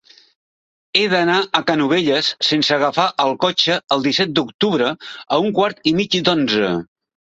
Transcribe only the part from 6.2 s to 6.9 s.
d'onze.